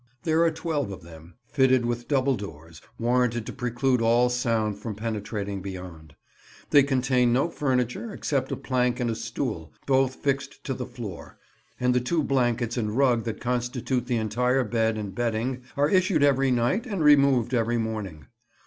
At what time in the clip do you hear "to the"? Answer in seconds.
10.63-10.87